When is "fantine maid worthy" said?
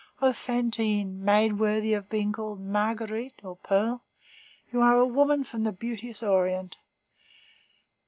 0.33-1.93